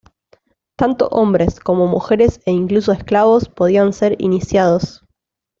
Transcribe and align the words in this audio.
Tanto 0.77 1.09
hombres, 1.11 1.59
como 1.59 1.85
mujeres 1.85 2.39
e 2.47 2.51
incluso 2.51 2.91
esclavos 2.91 3.49
podían 3.49 3.93
ser 3.93 4.15
iniciados. 4.19 5.03